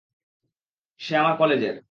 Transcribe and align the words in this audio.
সে 0.99 1.13
আমার 1.17 1.35
কলেজের। 1.37 1.75